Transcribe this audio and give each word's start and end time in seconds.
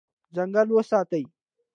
ځنګل 0.35 0.67
وساتئ. 0.73 1.23